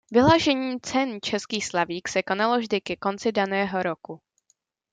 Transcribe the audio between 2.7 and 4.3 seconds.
ke konci daného roku.